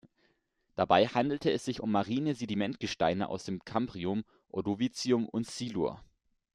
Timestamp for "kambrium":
3.63-4.23